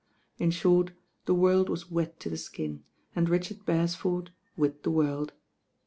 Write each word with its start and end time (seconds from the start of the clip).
In 0.39 0.49
short, 0.49 0.93
the 1.25 1.35
world 1.35 1.69
was 1.69 1.91
wet 1.91 2.19
to 2.21 2.29
the 2.31 2.35
skin, 2.37 2.83
and 3.15 3.29
Richard 3.29 3.67
Beresford 3.67 4.31
with 4.57 4.81
the 4.81 4.89
world. 4.89 5.33